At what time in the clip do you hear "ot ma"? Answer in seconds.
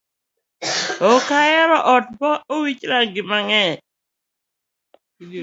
1.95-2.29